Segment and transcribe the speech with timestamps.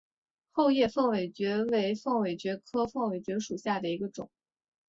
[0.51, 4.31] 厚叶凤尾蕨为凤尾蕨科凤尾蕨属下的一个种。